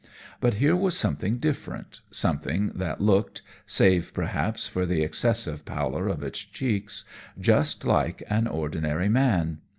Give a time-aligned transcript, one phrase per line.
[0.39, 6.23] But here was something different, something that looked save, perhaps, for the excessive pallor of
[6.23, 7.05] its cheeks
[7.39, 9.59] just like an ordinary man.